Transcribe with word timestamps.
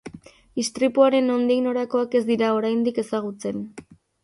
Istripuaren 0.63 1.29
nondik 1.33 1.61
norakoak 1.67 2.19
ez 2.21 2.23
dira 2.33 2.51
oraindik 2.57 3.01
ezagutzen. 3.05 3.65